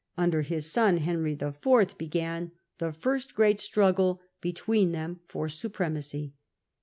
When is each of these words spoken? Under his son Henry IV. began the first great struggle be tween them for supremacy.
Under 0.17 0.41
his 0.41 0.65
son 0.65 0.97
Henry 0.97 1.33
IV. 1.39 1.95
began 1.95 2.53
the 2.79 2.91
first 2.91 3.35
great 3.35 3.59
struggle 3.59 4.19
be 4.41 4.51
tween 4.51 4.93
them 4.93 5.19
for 5.27 5.47
supremacy. 5.47 6.33